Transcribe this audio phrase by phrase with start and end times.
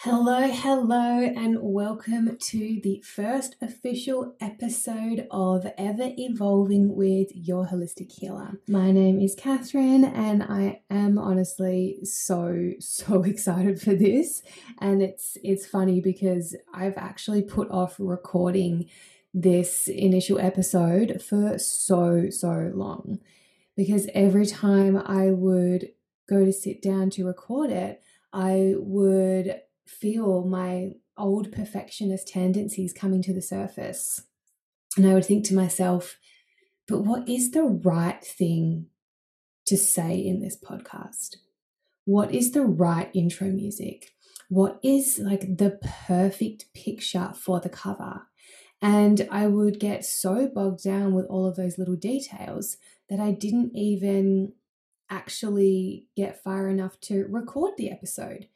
[0.00, 8.12] Hello, hello, and welcome to the first official episode of Ever Evolving with Your Holistic
[8.12, 8.60] Healer.
[8.68, 14.42] My name is Catherine, and I am honestly so so excited for this.
[14.82, 18.90] And it's it's funny because I've actually put off recording
[19.32, 23.18] this initial episode for so so long
[23.76, 25.88] because every time I would
[26.28, 28.02] go to sit down to record it,
[28.32, 34.22] I would feel my old perfectionist tendencies coming to the surface.
[34.96, 36.16] And I would think to myself,
[36.88, 38.86] but what is the right thing
[39.66, 41.36] to say in this podcast?
[42.04, 44.12] What is the right intro music?
[44.48, 48.22] What is like the perfect picture for the cover?
[48.80, 52.76] And I would get so bogged down with all of those little details
[53.08, 54.52] that I didn't even
[55.10, 58.48] actually get far enough to record the episode.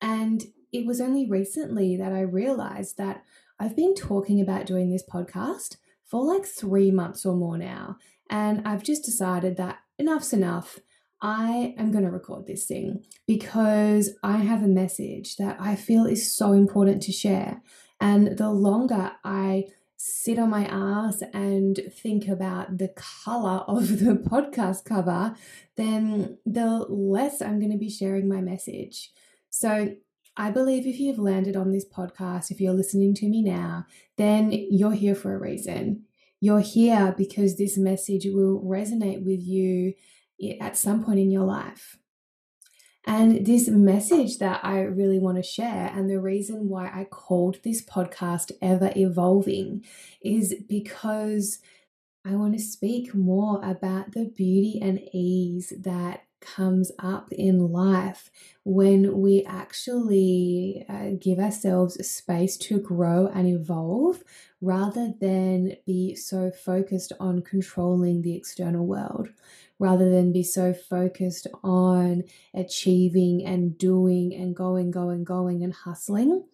[0.00, 3.24] And it was only recently that I realized that
[3.58, 7.96] I've been talking about doing this podcast for like three months or more now.
[8.30, 10.78] And I've just decided that enough's enough.
[11.20, 16.06] I am going to record this thing because I have a message that I feel
[16.06, 17.62] is so important to share.
[18.00, 19.64] And the longer I
[19.96, 25.34] sit on my ass and think about the color of the podcast cover,
[25.76, 29.10] then the less I'm going to be sharing my message.
[29.50, 29.96] So
[30.40, 33.86] I believe if you've landed on this podcast, if you're listening to me now,
[34.16, 36.04] then you're here for a reason.
[36.40, 39.94] You're here because this message will resonate with you
[40.60, 41.98] at some point in your life.
[43.04, 47.58] And this message that I really want to share, and the reason why I called
[47.64, 49.84] this podcast Ever Evolving,
[50.22, 51.58] is because
[52.24, 58.30] I want to speak more about the beauty and ease that comes up in life
[58.64, 64.22] when we actually uh, give ourselves space to grow and evolve
[64.60, 69.28] rather than be so focused on controlling the external world,
[69.78, 72.24] rather than be so focused on
[72.54, 76.44] achieving and doing and going, going, going and hustling.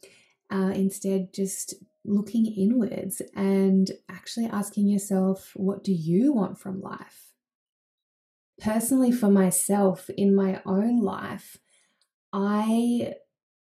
[0.51, 7.34] Uh, instead, just looking inwards and actually asking yourself, what do you want from life?
[8.61, 11.59] Personally for myself in my own life,
[12.33, 13.15] I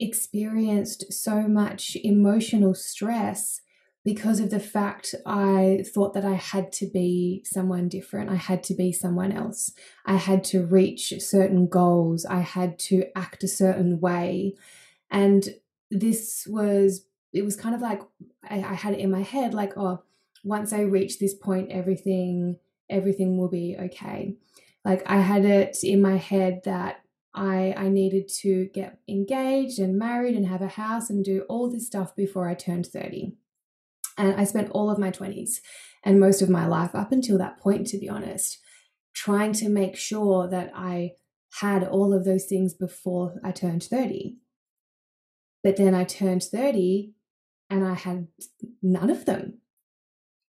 [0.00, 3.60] experienced so much emotional stress
[4.04, 8.30] because of the fact I thought that I had to be someone different.
[8.30, 9.72] I had to be someone else.
[10.06, 12.24] I had to reach certain goals.
[12.24, 14.54] I had to act a certain way.
[15.10, 15.48] And
[15.90, 18.00] this was, it was kind of like
[18.48, 20.02] I, I had it in my head like, oh,
[20.44, 24.36] once I reach this point, everything, everything will be okay
[24.88, 27.02] like I had it in my head that
[27.34, 31.70] I I needed to get engaged and married and have a house and do all
[31.70, 33.36] this stuff before I turned 30.
[34.16, 35.60] And I spent all of my 20s
[36.04, 38.58] and most of my life up until that point to be honest
[39.14, 41.12] trying to make sure that I
[41.60, 44.36] had all of those things before I turned 30.
[45.64, 47.12] But then I turned 30
[47.68, 48.28] and I had
[48.80, 49.58] none of them.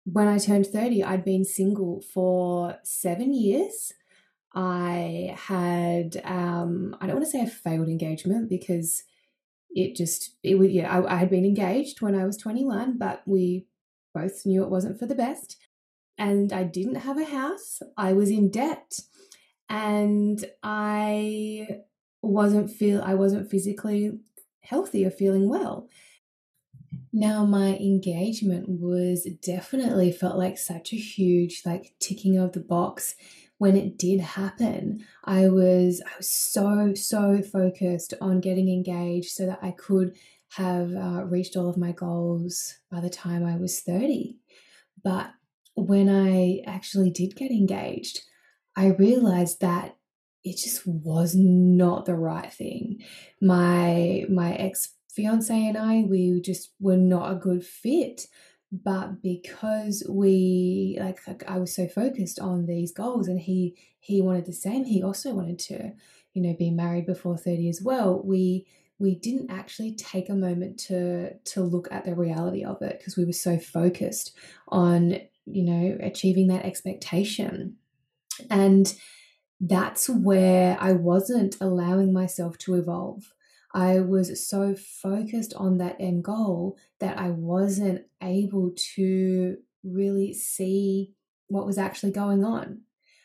[0.05, 3.93] When I turned 30, I'd been single for seven years.
[4.55, 9.03] I had um, I don't want to say a failed engagement because
[9.75, 13.23] it just it was yeah I, I had been engaged when I was 21, but
[13.27, 13.67] we
[14.15, 15.57] both knew it wasn't for the best,
[16.19, 17.81] and I didn't have a house.
[17.97, 18.99] I was in debt,
[19.69, 21.81] and I
[22.21, 24.19] wasn't feel I wasn't physically
[24.61, 25.89] healthy or feeling well.
[27.13, 33.15] Now, my engagement was definitely felt like such a huge, like ticking of the box
[33.63, 39.47] when it did happen, I was I was so so focused on getting engaged so
[39.47, 40.17] that I could
[40.55, 44.37] have uh, reached all of my goals by the time I was 30.
[45.05, 45.31] But
[45.77, 48.23] when I actually did get engaged,
[48.75, 49.97] I realized that
[50.43, 53.05] it just was not the right thing.
[53.41, 58.27] My my ex fiance and I, we just were not a good fit
[58.73, 64.23] but because we like, like i was so focused on these goals and he he
[64.23, 65.93] wanted the same he also wanted to
[66.33, 68.67] you know be married before 30 as well we
[69.03, 73.17] we didn't actually take a moment to to look at the reality of it because
[73.17, 74.35] we were so focused
[74.69, 77.77] on you know achieving that expectation.
[78.49, 78.95] And
[79.65, 83.33] that's where i wasn't allowing myself to evolve
[83.75, 91.15] I was so focused on that end goal that I wasn't able to really see
[91.49, 92.83] what was actually going on.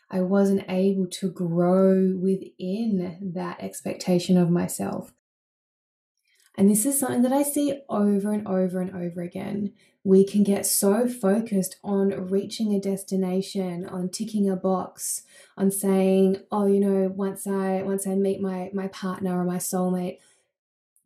[0.10, 5.14] I wasn't able to grow within that expectation of myself.
[6.58, 9.74] And this is something that I see over and over and over again.
[10.04, 15.24] We can get so focused on reaching a destination, on ticking a box,
[15.56, 19.58] on saying, "Oh, you know, once I once I meet my my partner or my
[19.58, 20.18] soulmate,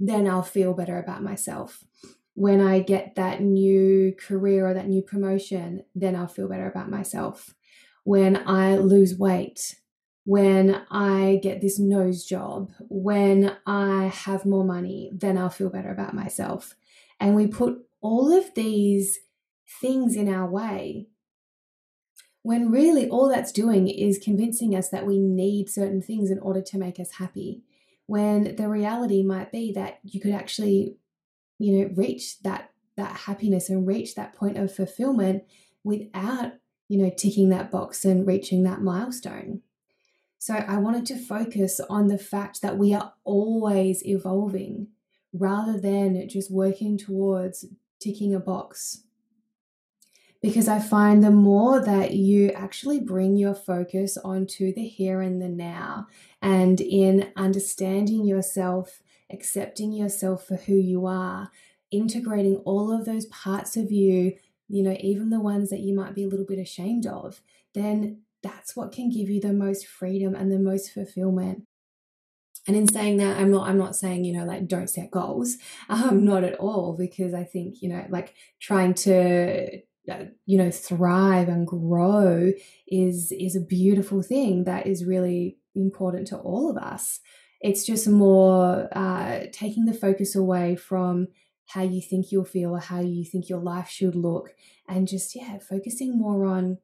[0.01, 1.85] then I'll feel better about myself."
[2.33, 6.89] When I get that new career or that new promotion, then I'll feel better about
[6.89, 7.53] myself.
[8.03, 9.75] When I lose weight,
[10.23, 15.91] when I get this nose job, when I have more money, then I'll feel better
[15.91, 16.75] about myself.
[17.19, 19.19] And we put all of these
[19.81, 21.07] things in our way
[22.43, 26.61] when really all that's doing is convincing us that we need certain things in order
[26.61, 27.61] to make us happy.
[28.11, 30.97] When the reality might be that you could actually,
[31.59, 35.45] you know, reach that that happiness and reach that point of fulfillment
[35.85, 36.51] without,
[36.89, 39.61] you know, ticking that box and reaching that milestone.
[40.39, 44.89] So I wanted to focus on the fact that we are always evolving
[45.31, 47.63] rather than just working towards
[48.01, 49.05] ticking a box.
[50.41, 55.39] Because I find the more that you actually bring your focus onto the here and
[55.39, 56.07] the now,
[56.41, 59.01] and in understanding yourself,
[59.31, 61.51] accepting yourself for who you are,
[61.91, 64.33] integrating all of those parts of you,
[64.67, 67.41] you know, even the ones that you might be a little bit ashamed of,
[67.73, 71.63] then that's what can give you the most freedom and the most fulfillment.
[72.67, 75.57] And in saying that i'm not i'm not saying you know like don't set goals
[75.89, 79.81] um not at all because i think you know like trying to
[80.45, 82.51] you know thrive and grow
[82.87, 87.19] is is a beautiful thing that is really important to all of us.
[87.61, 91.27] It's just more uh, taking the focus away from
[91.67, 94.53] how you think you'll feel or how you think your life should look
[94.87, 96.77] and just yeah focusing more on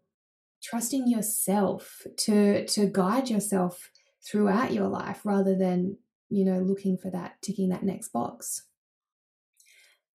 [0.64, 3.92] trusting yourself to to guide yourself
[4.26, 5.98] throughout your life rather than
[6.30, 8.64] you know looking for that ticking that next box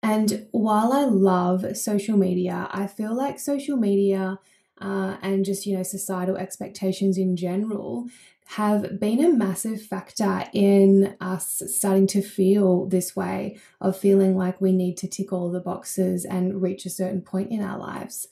[0.03, 4.39] and while i love social media i feel like social media
[4.81, 8.09] uh, and just you know societal expectations in general
[8.57, 14.61] have been a massive factor in us starting to feel this way of feeling like
[14.61, 18.27] we need to tick all the boxes and reach a certain point in our lives.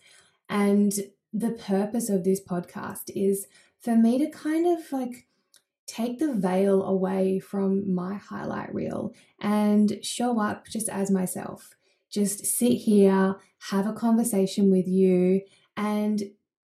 [0.49, 0.93] And
[1.32, 3.47] the purpose of this podcast is
[3.81, 5.28] for me to kind of like
[5.88, 11.75] take the veil away from my highlight reel and show up just as myself.
[12.11, 13.37] Just sit here,
[13.70, 15.40] have a conversation with you,
[15.76, 16.23] and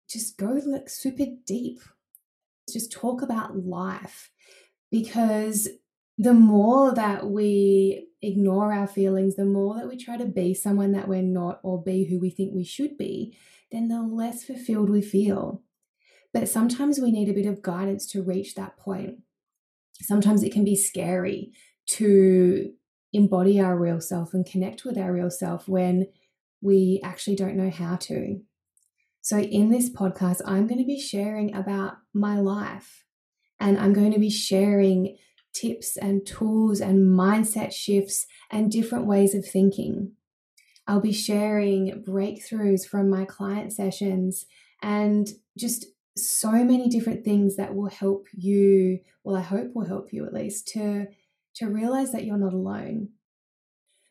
[0.10, 1.82] just go like super deep.
[2.72, 4.32] Just talk about life
[4.90, 5.68] because
[6.18, 10.92] the more that we ignore our feelings, the more that we try to be someone
[10.94, 13.38] that we're not or be who we think we should be,
[13.72, 15.62] then the less fulfilled we feel.
[16.34, 19.20] But sometimes we need a bit of guidance to reach that point.
[20.02, 21.52] Sometimes it can be scary
[21.88, 22.72] to
[23.12, 26.08] embody our real self and connect with our real self when
[26.62, 28.40] we actually don't know how to.
[29.22, 33.04] So, in this podcast, I'm going to be sharing about my life
[33.60, 35.18] and I'm going to be sharing
[35.54, 40.14] tips and tools and mindset shifts and different ways of thinking.
[40.88, 44.46] I'll be sharing breakthroughs from my client sessions
[44.82, 45.28] and
[45.58, 45.86] just
[46.18, 50.34] so many different things that will help you, well, I hope will help you at
[50.34, 51.08] least to,
[51.56, 53.10] to realize that you're not alone.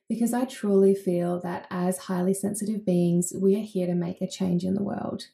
[0.09, 4.29] Because I truly feel that as highly sensitive beings, we are here to make a
[4.29, 5.25] change in the world.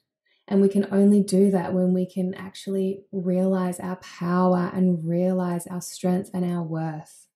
[0.48, 5.66] And we can only do that when we can actually realize our power and realize
[5.66, 7.28] our strength and our worth.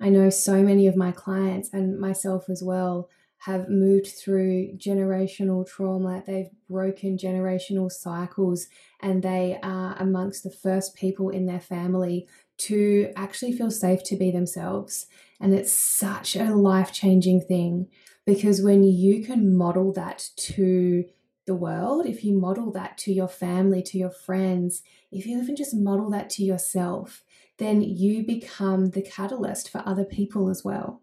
[0.00, 3.10] I know so many of my clients and myself as well
[3.40, 6.22] have moved through generational trauma.
[6.26, 8.66] They've broken generational cycles,
[9.00, 12.28] and they are amongst the first people in their family
[12.58, 15.06] to actually feel safe to be themselves.
[15.40, 17.88] And it's such a life changing thing
[18.26, 21.04] because when you can model that to
[21.46, 25.56] the world, if you model that to your family, to your friends, if you even
[25.56, 27.24] just model that to yourself,
[27.56, 31.00] then you become the catalyst for other people as well.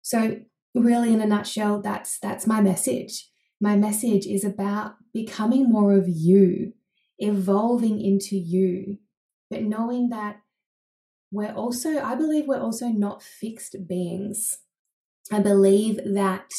[0.00, 0.40] So
[0.76, 3.30] really in a nutshell that's that's my message.
[3.60, 6.74] My message is about becoming more of you,
[7.18, 8.98] evolving into you,
[9.50, 10.40] but knowing that
[11.32, 14.58] we're also I believe we're also not fixed beings.
[15.32, 16.50] I believe that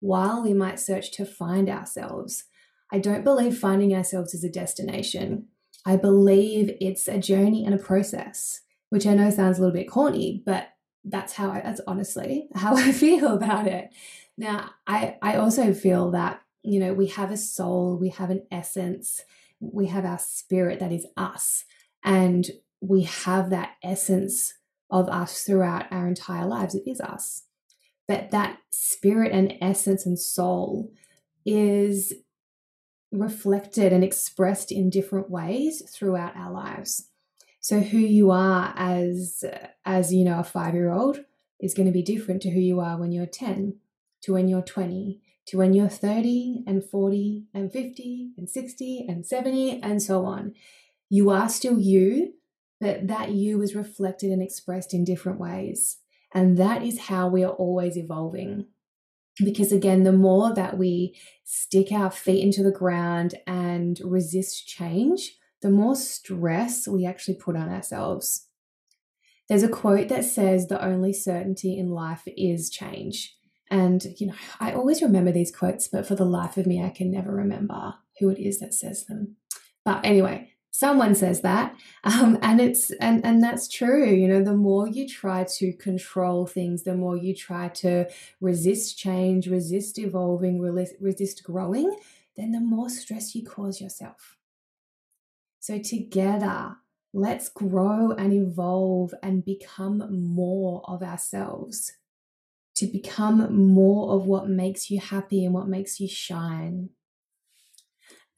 [0.00, 2.44] while we might search to find ourselves,
[2.92, 5.46] I don't believe finding ourselves is a destination.
[5.86, 8.60] I believe it's a journey and a process,
[8.90, 10.68] which I know sounds a little bit corny, but
[11.04, 13.90] that's how I, that's honestly how I feel about it.
[14.36, 18.46] Now, I, I also feel that, you know, we have a soul, we have an
[18.50, 19.22] essence,
[19.60, 21.64] we have our spirit that is us,
[22.04, 22.46] and
[22.80, 24.54] we have that essence
[24.90, 26.74] of us throughout our entire lives.
[26.74, 27.44] It is us.
[28.08, 30.92] But that spirit and essence and soul
[31.46, 32.12] is
[33.12, 37.08] reflected and expressed in different ways throughout our lives.
[37.62, 39.44] So who you are as
[39.84, 41.20] as you know a 5-year-old
[41.60, 43.76] is going to be different to who you are when you're 10,
[44.22, 49.24] to when you're 20, to when you're 30 and 40 and 50 and 60 and
[49.24, 50.54] 70 and so on.
[51.08, 52.34] You are still you,
[52.80, 55.98] but that you is reflected and expressed in different ways.
[56.34, 58.66] And that is how we are always evolving.
[59.38, 65.36] Because again, the more that we stick our feet into the ground and resist change,
[65.62, 68.48] the more stress we actually put on ourselves.
[69.48, 73.36] There's a quote that says, The only certainty in life is change.
[73.70, 76.90] And, you know, I always remember these quotes, but for the life of me, I
[76.90, 79.36] can never remember who it is that says them.
[79.84, 84.56] But anyway, someone says that um, and it's and and that's true you know the
[84.56, 88.06] more you try to control things the more you try to
[88.40, 90.58] resist change resist evolving
[90.98, 91.94] resist growing
[92.38, 94.38] then the more stress you cause yourself
[95.62, 96.74] so together
[97.12, 100.02] let's grow and evolve and become
[100.34, 101.92] more of ourselves.
[102.76, 106.88] To become more of what makes you happy and what makes you shine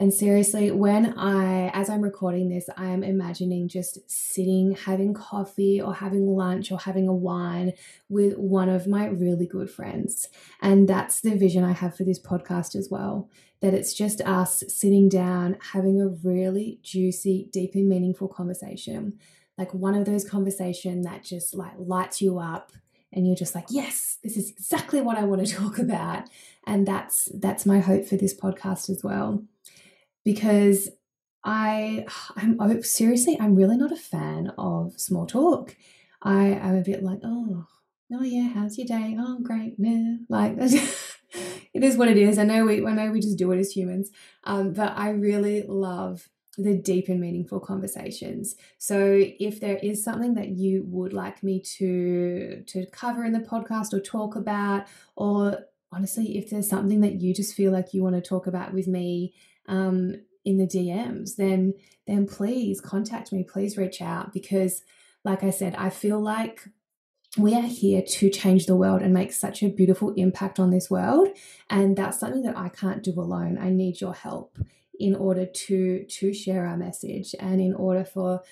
[0.04, 5.80] and seriously, when I, as I'm recording this, I am imagining just sitting, having coffee
[5.80, 7.73] or having lunch or having a wine
[8.11, 10.28] with one of my really good friends.
[10.61, 13.30] And that's the vision I have for this podcast as well
[13.62, 19.18] that it's just us sitting down, having a really juicy, deep and meaningful conversation.
[19.56, 22.73] Like one of those conversations that just like lights you up
[23.11, 26.28] and you're just like, yes, this is exactly what I want to talk about.
[26.66, 29.42] And that's that's my hope for this podcast as well
[30.25, 30.88] because
[31.45, 35.76] I, I'm seriously, I'm really not a fan of small talk.
[36.23, 37.66] I am a bit like, oh,
[38.12, 39.16] oh yeah, how's your day?
[39.19, 40.16] Oh, great, yeah.
[40.28, 42.38] Like it is what it is.
[42.38, 44.11] I know we, I know we just do it as humans,
[44.45, 48.54] um, but I really love the deep and meaningful conversations.
[48.78, 53.40] So if there is something that you would like me to to cover in the
[53.40, 55.59] podcast or talk about, or
[55.93, 58.87] honestly, if there's something that you just feel like you want to talk about with
[58.87, 59.35] me
[59.68, 61.75] um, in the DMs, then
[62.06, 63.44] then please contact me.
[63.44, 64.83] Please reach out because,
[65.25, 66.68] like I said, I feel like
[67.37, 70.90] we are here to change the world and make such a beautiful impact on this
[70.90, 71.28] world,
[71.71, 73.59] and that's something that I can't do alone.
[73.59, 74.59] I need your help
[74.99, 78.42] in order to to share our message and in order for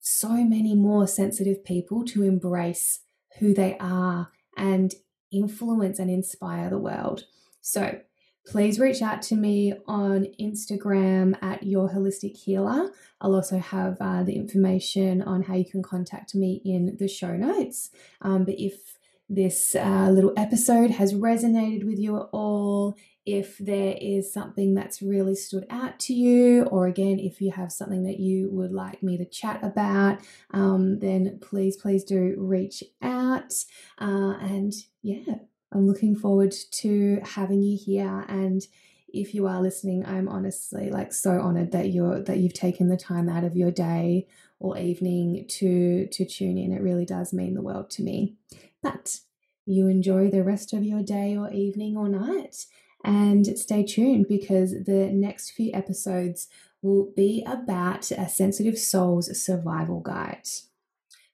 [0.00, 3.00] so many more sensitive people to embrace
[3.38, 4.94] who they are and
[5.30, 7.24] influence and inspire the world.
[7.60, 8.00] So,
[8.46, 12.90] please reach out to me on Instagram at Your Holistic Healer.
[13.20, 17.36] I'll also have uh, the information on how you can contact me in the show
[17.36, 17.90] notes.
[18.20, 23.96] Um, but if this uh, little episode has resonated with you at all, if there
[24.00, 28.18] is something that's really stood out to you, or again, if you have something that
[28.18, 30.18] you would like me to chat about,
[30.50, 33.52] um, then please, please do reach out.
[33.98, 34.72] Uh, and
[35.02, 35.36] yeah,
[35.72, 38.66] I'm looking forward to having you here and
[39.12, 42.96] if you are listening, I'm honestly like so honored that you're that you've taken the
[42.96, 44.26] time out of your day
[44.58, 46.72] or evening to to tune in.
[46.72, 48.36] It really does mean the world to me.
[48.82, 49.18] But
[49.66, 52.66] you enjoy the rest of your day or evening or night
[53.04, 56.48] and stay tuned because the next few episodes
[56.80, 60.48] will be about a sensitive soul's survival guide.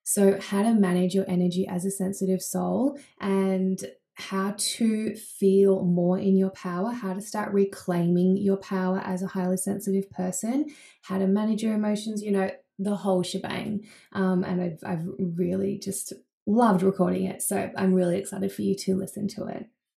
[0.03, 3.85] So, how to manage your energy as a sensitive soul and
[4.19, 9.29] how to feel more in your power, how to start reclaiming your power as a
[9.29, 10.67] highly sensitive person,
[11.03, 13.87] how to manage your emotions, you know, the whole shebang.
[14.13, 16.13] Um, and I've, I've really just
[16.47, 17.43] loved recording it.
[17.43, 19.67] So I'm really excited for you to listen to it.